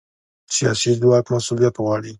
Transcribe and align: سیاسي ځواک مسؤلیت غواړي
سیاسي 0.55 0.91
ځواک 1.01 1.25
مسؤلیت 1.33 1.75
غواړي 1.83 2.09